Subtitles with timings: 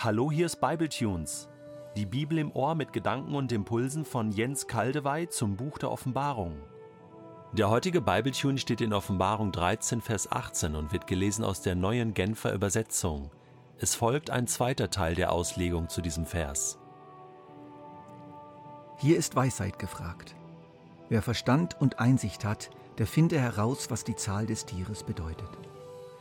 [0.00, 1.48] Hallo, hier ist Bibletunes.
[1.96, 6.56] Die Bibel im Ohr mit Gedanken und Impulsen von Jens Kaldewey zum Buch der Offenbarung.
[7.50, 12.14] Der heutige Bibletune steht in Offenbarung 13, Vers 18 und wird gelesen aus der neuen
[12.14, 13.32] Genfer Übersetzung.
[13.78, 16.78] Es folgt ein zweiter Teil der Auslegung zu diesem Vers.
[18.98, 20.36] Hier ist Weisheit gefragt.
[21.08, 25.50] Wer Verstand und Einsicht hat, der finde heraus, was die Zahl des Tieres bedeutet.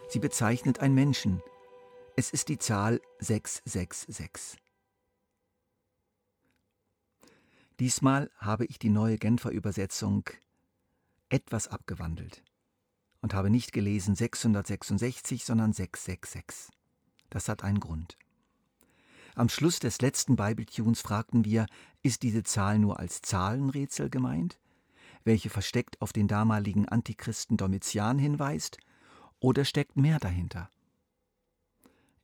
[0.07, 1.43] Sie bezeichnet ein Menschen.
[2.19, 4.57] Es ist die Zahl 666.
[7.79, 10.27] Diesmal habe ich die neue Genfer Übersetzung
[11.29, 12.43] etwas abgewandelt
[13.21, 16.73] und habe nicht gelesen 666, sondern 666.
[17.29, 18.17] Das hat einen Grund.
[19.35, 21.67] Am Schluss des letzten Bibletunes fragten wir,
[22.01, 24.57] ist diese Zahl nur als Zahlenrätsel gemeint,
[25.23, 28.79] welche versteckt auf den damaligen Antichristen Domitian hinweist,
[29.39, 30.71] oder steckt mehr dahinter?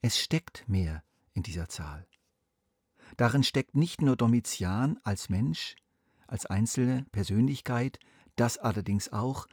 [0.05, 1.01] Es steckt mehr
[1.33, 2.05] in dieser Zahl.
[3.15, 5.77] Darin steckt nicht nur Domitian als Mensch,
[6.27, 7.99] als einzelne Persönlichkeit,
[8.35, 9.47] das allerdings auch,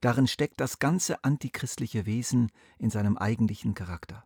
[0.00, 4.24] darin steckt das ganze antichristliche Wesen in seinem eigentlichen Charakter.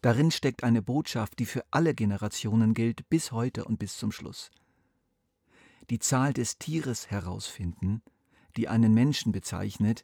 [0.00, 4.50] Darin steckt eine Botschaft, die für alle Generationen gilt, bis heute und bis zum Schluss.
[5.90, 8.00] Die Zahl des Tieres herausfinden,
[8.56, 10.02] die einen Menschen bezeichnet,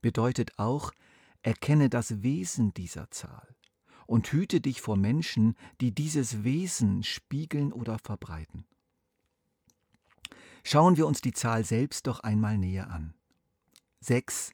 [0.00, 0.90] bedeutet auch,
[1.42, 3.54] erkenne das Wesen dieser Zahl
[4.10, 8.66] und hüte dich vor Menschen, die dieses Wesen spiegeln oder verbreiten.
[10.64, 13.14] Schauen wir uns die Zahl selbst doch einmal näher an.
[14.00, 14.50] Sechs,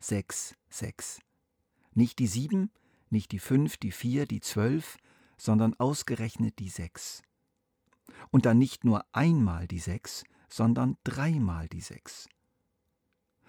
[0.00, 1.18] sechs, sechs.
[1.94, 2.70] Nicht die sieben,
[3.08, 4.98] nicht die fünf, die vier, die zwölf,
[5.38, 7.22] sondern ausgerechnet die sechs.
[8.30, 12.28] Und dann nicht nur einmal die sechs, sondern dreimal die sechs.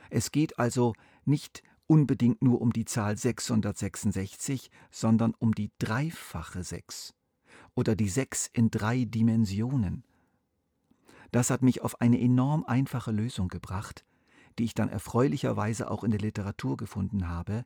[0.10, 0.94] Es geht also
[1.26, 7.14] nicht unbedingt nur um die Zahl 666, sondern um die dreifache Sechs
[7.76, 10.06] oder die Sechs in drei Dimensionen.
[11.34, 14.06] Das hat mich auf eine enorm einfache Lösung gebracht,
[14.58, 17.66] die ich dann erfreulicherweise auch in der Literatur gefunden habe.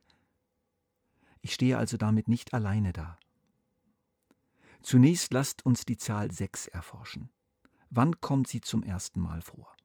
[1.40, 3.20] Ich stehe also damit nicht alleine da.
[4.82, 7.30] Zunächst lasst uns die Zahl 6 erforschen.
[7.90, 9.76] Wann kommt sie zum ersten Mal vor?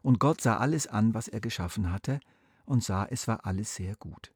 [0.00, 2.20] Und Gott sah alles an, was er geschaffen hatte,
[2.64, 4.32] und sah, es war alles sehr gut.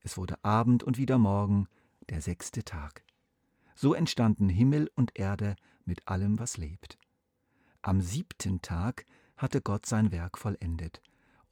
[0.00, 1.66] Es wurde Abend und wieder Morgen,
[2.08, 3.04] der sechste Tag.
[3.74, 6.98] So entstanden Himmel und Erde mit allem, was lebt.
[7.82, 9.04] Am siebten Tag
[9.36, 11.02] hatte Gott sein Werk vollendet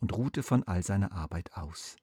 [0.00, 1.96] und ruhte von all seiner Arbeit aus.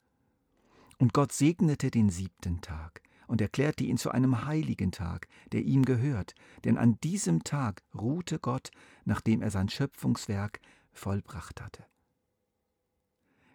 [0.98, 5.86] Und Gott segnete den siebten Tag und erklärte ihn zu einem heiligen Tag, der ihm
[5.86, 8.72] gehört, denn an diesem Tag ruhte Gott,
[9.06, 10.60] nachdem er sein Schöpfungswerk
[10.92, 11.86] vollbracht hatte.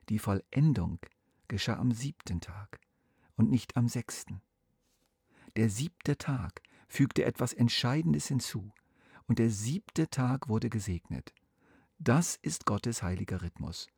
[0.08, 0.98] Die Vollendung
[1.48, 2.80] geschah am siebten Tag
[3.36, 4.42] und nicht am sechsten.
[5.56, 8.72] Der siebte Tag fügte etwas Entscheidendes hinzu,
[9.26, 11.32] und der siebte Tag wurde gesegnet.
[11.98, 13.88] Das ist Gottes heiliger Rhythmus.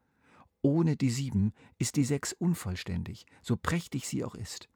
[0.63, 4.69] Ohne die sieben ist die sechs unvollständig, so prächtig sie auch ist.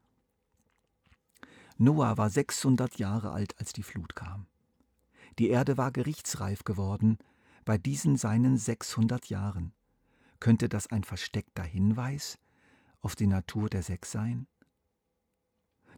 [1.78, 4.46] Noah war 600 Jahre alt, als die Flut kam.
[5.38, 7.18] Die Erde war gerichtsreif geworden
[7.64, 9.72] bei diesen seinen 600 Jahren.
[10.40, 12.38] Könnte das ein versteckter Hinweis
[13.00, 14.46] auf die Natur der Sechs sein?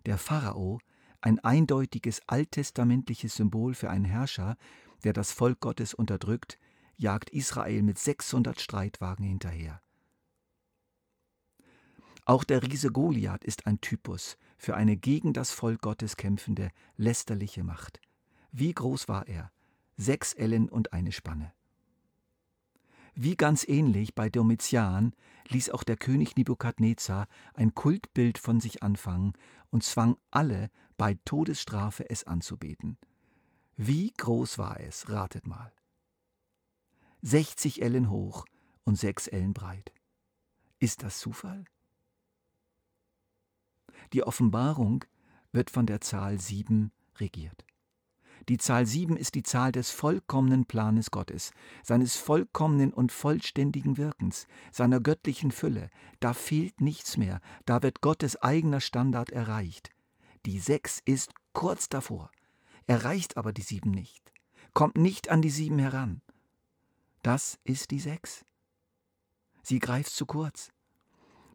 [0.05, 0.81] Der Pharao,
[1.21, 4.57] ein eindeutiges alttestamentliches Symbol für einen Herrscher,
[5.05, 6.59] der das Volk Gottes unterdrückt,
[6.97, 9.81] jagt Israel mit 600 Streitwagen hinterher.
[12.25, 17.65] Auch der Riese Goliath ist ein Typus für eine gegen das Volk Gottes kämpfende, lästerliche
[17.65, 18.01] Macht.
[18.53, 19.51] Wie groß war er?
[19.97, 21.53] Sechs Ellen und eine Spanne.
[23.15, 25.15] Wie ganz ähnlich bei Domitian
[25.49, 29.35] ließ auch der König Nebukadnezar ein Kultbild von sich anfangen
[29.71, 32.97] und zwang alle bei Todesstrafe es anzubeten.
[33.77, 35.73] Wie groß war es, ratet mal.
[37.21, 38.47] 60 Ellen hoch
[38.85, 39.93] und 6 Ellen breit.
[40.79, 41.65] Ist das Zufall?
[44.13, 45.05] Die Offenbarung
[45.53, 47.65] wird von der Zahl 7 regiert.
[48.49, 51.53] Die Zahl sieben ist die Zahl des vollkommenen Planes Gottes,
[51.85, 55.91] seines vollkommenen und vollständigen Wirkens, seiner göttlichen Fülle.
[56.19, 59.91] Da fehlt nichts mehr, da wird Gottes eigener Standard erreicht.
[60.45, 62.31] Die sechs ist kurz davor,
[62.87, 64.33] erreicht aber die sieben nicht,
[64.75, 66.21] kommt nicht an die sieben heran.
[67.23, 68.45] Das ist die sechs.
[69.63, 70.73] Sie greift zu kurz.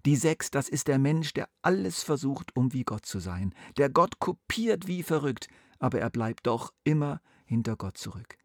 [0.06, 3.89] Die sechs, das ist der Mensch, der alles versucht, um wie Gott zu sein, der
[3.89, 8.38] Gott kopiert wie verrückt, aber er bleibt doch immer hinter Gott zurück.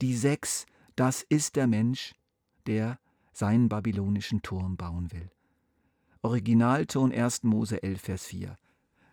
[0.00, 0.66] Die sechs,
[0.96, 2.14] das ist der Mensch,
[2.66, 2.98] der
[3.32, 5.30] seinen babylonischen Turm bauen will.
[6.22, 7.42] Originalton 1.
[7.42, 8.58] Mose 11, Vers 4.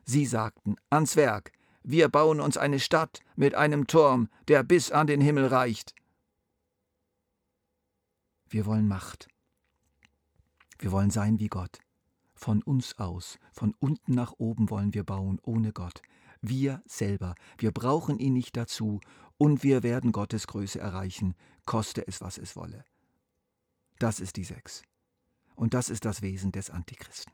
[0.05, 1.51] Sie sagten, ans Werk,
[1.83, 5.95] wir bauen uns eine Stadt mit einem Turm, der bis an den Himmel reicht.
[8.49, 9.27] Wir wollen Macht.
[10.79, 11.79] Wir wollen sein wie Gott.
[12.33, 16.01] Von uns aus, von unten nach oben wollen wir bauen, ohne Gott.
[16.41, 18.99] Wir selber, wir brauchen ihn nicht dazu,
[19.37, 21.33] und wir werden Gottes Größe erreichen,
[21.65, 22.85] koste es, was es wolle.
[23.97, 24.83] Das ist die Sechs.
[25.55, 27.33] Und das ist das Wesen des Antichristen.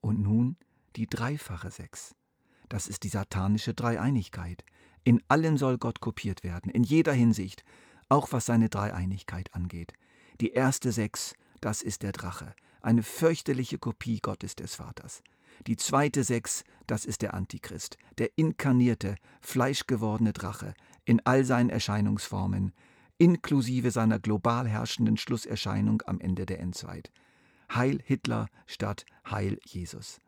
[0.00, 0.56] Und nun
[0.96, 2.14] die dreifache Sechs.
[2.68, 4.64] Das ist die satanische Dreieinigkeit.
[5.04, 7.64] In allem soll Gott kopiert werden, in jeder Hinsicht,
[8.08, 9.92] auch was seine Dreieinigkeit angeht.
[10.40, 15.22] Die erste Sechs, das ist der Drache, eine fürchterliche Kopie Gottes des Vaters.
[15.66, 20.74] Die zweite Sechs, das ist der Antichrist, der inkarnierte, fleischgewordene Drache
[21.04, 22.72] in all seinen Erscheinungsformen,
[23.18, 27.10] inklusive seiner global herrschenden Schlusserscheinung am Ende der Endzeit.
[27.74, 30.20] Heil Hitler statt Heil Jesus.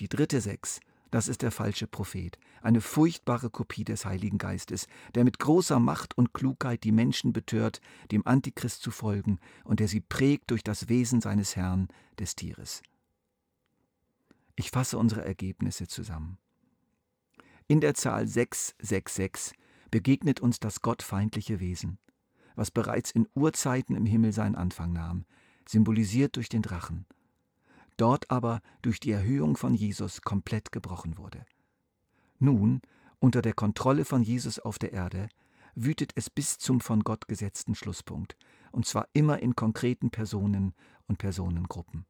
[0.00, 0.80] Die dritte Sechs,
[1.10, 6.16] das ist der falsche Prophet, eine furchtbare Kopie des Heiligen Geistes, der mit großer Macht
[6.16, 7.80] und Klugheit die Menschen betört,
[8.12, 12.82] dem Antichrist zu folgen, und der sie prägt durch das Wesen seines Herrn, des Tieres.
[14.56, 16.38] Ich fasse unsere Ergebnisse zusammen.
[17.68, 19.56] In der Zahl 666
[19.90, 21.98] begegnet uns das gottfeindliche Wesen,
[22.56, 25.24] was bereits in Urzeiten im Himmel seinen Anfang nahm,
[25.68, 27.06] symbolisiert durch den Drachen,
[27.96, 31.44] dort aber durch die Erhöhung von Jesus komplett gebrochen wurde.
[32.38, 32.80] Nun,
[33.20, 35.28] unter der Kontrolle von Jesus auf der Erde,
[35.74, 38.36] wütet es bis zum von Gott gesetzten Schlusspunkt,
[38.72, 40.74] und zwar immer in konkreten Personen
[41.06, 42.06] und Personengruppen.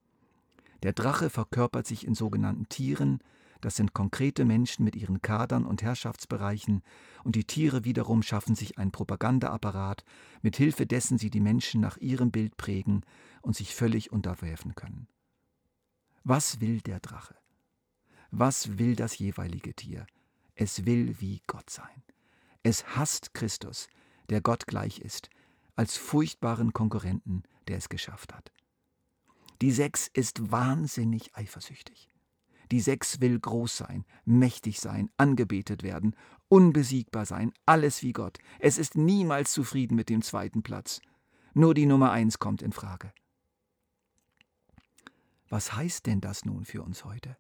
[0.82, 3.20] Der Drache verkörpert sich in sogenannten Tieren,
[3.60, 6.82] das sind konkrete Menschen mit ihren Kadern und Herrschaftsbereichen,
[7.24, 10.04] und die Tiere wiederum schaffen sich einen Propagandaapparat,
[10.40, 13.04] mit Hilfe dessen sie die Menschen nach ihrem Bild prägen
[13.42, 15.08] und sich völlig unterwerfen können.
[16.24, 17.36] Was will der Drache?
[18.30, 20.06] Was will das jeweilige Tier?
[20.54, 22.02] Es will wie Gott sein.
[22.62, 23.88] Es hasst Christus,
[24.28, 25.28] der Gott gleich ist,
[25.76, 28.52] als furchtbaren Konkurrenten, der es geschafft hat.
[29.62, 32.08] Die Sechs ist wahnsinnig eifersüchtig.
[32.70, 36.16] Die Sechs will groß sein, mächtig sein, angebetet werden,
[36.48, 38.38] unbesiegbar sein, alles wie Gott.
[38.58, 41.00] Es ist niemals zufrieden mit dem zweiten Platz.
[41.52, 43.12] Nur die Nummer eins kommt in Frage.
[45.48, 47.36] Was heißt denn das nun für uns heute?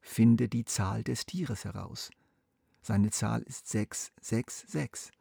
[0.00, 2.10] Finde die Zahl des Tieres heraus.
[2.82, 5.12] Seine Zahl ist 666.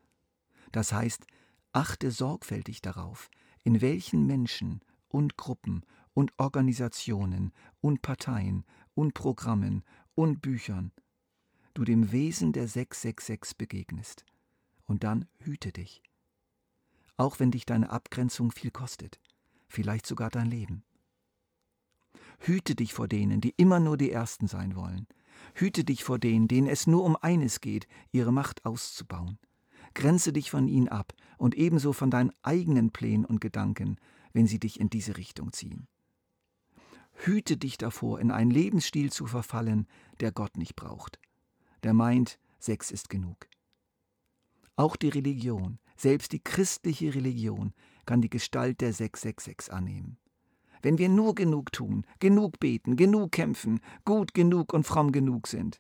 [0.72, 1.26] Das heißt,
[1.74, 3.30] achte sorgfältig darauf,
[3.64, 9.84] in welchen Menschen und Gruppen und Organisationen und Parteien und Programmen
[10.16, 10.92] und Büchern
[11.74, 14.26] du dem Wesen der 666 begegnest.
[14.86, 16.02] Und dann hüte dich.
[17.18, 19.20] Auch wenn dich deine Abgrenzung viel kostet,
[19.68, 20.84] vielleicht sogar dein Leben.
[22.40, 25.08] Hüte dich vor denen, die immer nur die Ersten sein wollen.
[25.54, 29.38] Hüte dich vor denen, denen es nur um eines geht, ihre Macht auszubauen.
[29.94, 33.98] Grenze dich von ihnen ab und ebenso von deinen eigenen Plänen und Gedanken,
[34.34, 35.88] wenn sie dich in diese Richtung ziehen.
[37.24, 39.88] Hüte dich davor, in einen Lebensstil zu verfallen,
[40.22, 41.20] der Gott nicht braucht,
[41.84, 43.48] der meint, Sex ist genug.
[44.76, 47.74] Auch die Religion, selbst die christliche Religion,
[48.08, 50.18] kann die Gestalt der 666 annehmen.
[50.82, 55.80] Wenn wir nur genug tun, genug beten, genug kämpfen, gut genug und fromm genug sind,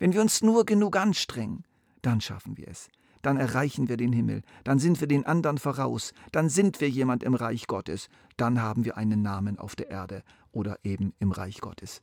[0.00, 1.64] wenn wir uns nur genug anstrengen,
[2.02, 2.90] dann schaffen wir es
[3.22, 7.22] dann erreichen wir den Himmel, dann sind wir den anderen voraus, dann sind wir jemand
[7.22, 11.60] im Reich Gottes, dann haben wir einen Namen auf der Erde oder eben im Reich
[11.60, 12.00] Gottes.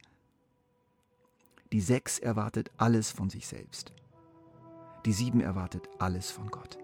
[1.71, 3.93] Die Sechs erwartet alles von sich selbst.
[5.05, 6.77] Die Sieben erwartet alles von Gott.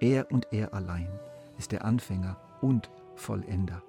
[0.00, 1.10] Er und er allein
[1.58, 3.82] ist der Anfänger und Vollender.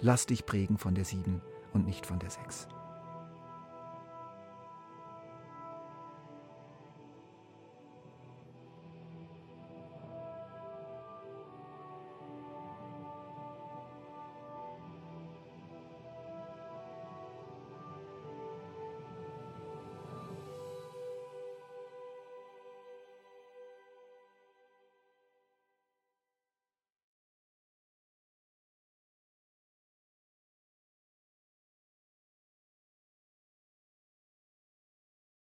[0.00, 1.42] Lass dich prägen von der Sieben
[1.72, 2.68] und nicht von der Sechs.